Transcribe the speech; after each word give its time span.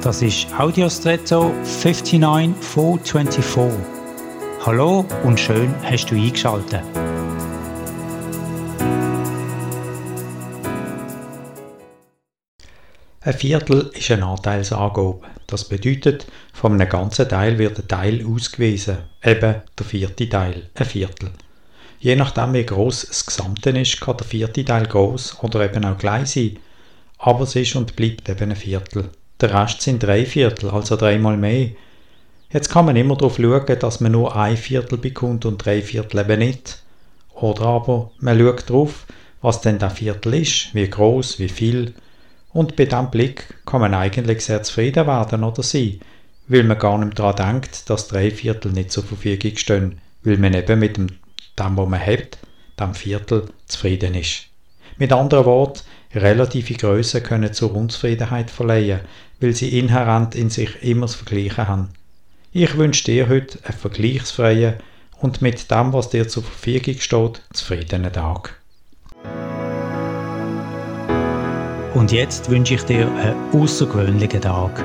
Das 0.00 0.22
ist 0.22 0.46
Audiostretto 0.56 1.52
59424. 1.64 3.84
Hallo 4.64 5.04
und 5.24 5.40
schön 5.40 5.74
hast 5.82 6.06
du 6.06 6.14
eingeschaltet. 6.14 6.84
Ein 13.22 13.34
Viertel 13.34 13.90
ist 13.92 14.12
eine 14.12 14.26
Anteilsangabe. 14.26 15.20
Das 15.48 15.68
bedeutet, 15.68 16.28
von 16.52 16.74
einem 16.74 16.88
ganzen 16.88 17.28
Teil 17.28 17.58
wird 17.58 17.80
ein 17.80 17.88
Teil 17.88 18.24
ausgewiesen, 18.24 18.98
eben 19.24 19.62
der 19.76 19.86
vierte 19.86 20.28
Teil, 20.28 20.70
ein 20.76 20.86
Viertel. 20.86 21.32
Je 21.98 22.14
nachdem, 22.14 22.54
wie 22.54 22.64
groß 22.64 23.08
das 23.08 23.26
Gesamte 23.26 23.70
ist, 23.70 24.00
kann 24.00 24.16
der 24.16 24.28
vierte 24.28 24.64
Teil 24.64 24.86
groß 24.86 25.42
oder 25.42 25.64
eben 25.64 25.84
auch 25.84 25.98
gleich 25.98 26.30
sein. 26.30 26.60
Aber 27.18 27.42
es 27.42 27.56
ist 27.56 27.74
und 27.74 27.96
bleibt 27.96 28.28
eben 28.28 28.50
ein 28.50 28.56
Viertel. 28.56 29.10
Der 29.40 29.54
Rest 29.54 29.82
sind 29.82 30.02
drei 30.02 30.26
Viertel, 30.26 30.70
also 30.70 30.96
dreimal 30.96 31.36
mehr. 31.36 31.70
Jetzt 32.50 32.70
kann 32.70 32.86
man 32.86 32.96
immer 32.96 33.16
darauf 33.16 33.36
schauen, 33.36 33.78
dass 33.78 34.00
man 34.00 34.12
nur 34.12 34.34
ein 34.34 34.56
Viertel 34.56 34.98
bekommt 34.98 35.44
und 35.44 35.64
drei 35.64 35.80
Viertel 35.82 36.20
eben 36.20 36.38
nicht. 36.40 36.82
Oder 37.34 37.66
aber 37.66 38.10
man 38.18 38.38
schaut 38.38 38.68
darauf, 38.68 39.06
was 39.40 39.60
denn 39.60 39.78
der 39.78 39.90
Viertel 39.90 40.34
ist, 40.34 40.74
wie 40.74 40.88
groß, 40.88 41.38
wie 41.38 41.48
viel. 41.48 41.94
Und 42.52 42.74
bei 42.74 42.86
diesem 42.86 43.10
Blick 43.10 43.54
kann 43.64 43.80
man 43.80 43.94
eigentlich 43.94 44.44
sehr 44.44 44.62
zufrieden 44.62 45.06
werden 45.06 45.44
oder 45.44 45.62
sein, 45.62 46.00
weil 46.48 46.64
man 46.64 46.78
gar 46.78 46.98
nicht 46.98 47.18
daran 47.18 47.36
denkt, 47.36 47.88
dass 47.90 48.08
drei 48.08 48.30
Viertel 48.32 48.72
nicht 48.72 48.90
zur 48.90 49.04
Verfügung 49.04 49.56
stehen, 49.56 50.00
weil 50.24 50.38
man 50.38 50.54
eben 50.54 50.80
mit 50.80 50.96
dem, 50.96 51.06
dem 51.06 51.76
was 51.76 51.88
man 51.88 52.04
hat, 52.04 52.38
dem 52.80 52.94
Viertel 52.94 53.44
zufrieden 53.66 54.14
ist. 54.14 54.46
Mit 54.96 55.12
anderen 55.12 55.44
Worten, 55.44 55.82
relative 56.14 56.74
Größe 56.74 57.20
können 57.20 57.52
zur 57.52 57.74
Unzufriedenheit 57.74 58.50
verleihen, 58.50 59.00
weil 59.40 59.54
sie 59.54 59.78
inhärent 59.78 60.34
in 60.34 60.50
sich 60.50 60.82
immer 60.82 61.06
das 61.06 61.14
Vergleichen 61.14 61.68
haben. 61.68 61.88
Ich 62.52 62.76
wünsche 62.76 63.04
dir 63.04 63.28
heute 63.28 63.58
einen 63.64 63.78
vergleichsfreien 63.78 64.74
und 65.20 65.42
mit 65.42 65.70
dem, 65.70 65.92
was 65.92 66.10
dir 66.10 66.28
zur 66.28 66.42
Verfügung 66.42 66.98
steht, 66.98 67.42
zufriedenen 67.52 68.12
Tag. 68.12 68.58
Und 71.94 72.12
jetzt 72.12 72.50
wünsche 72.50 72.74
ich 72.74 72.82
dir 72.82 73.10
einen 73.10 73.36
außergewöhnlichen 73.52 74.40
Tag. 74.40 74.84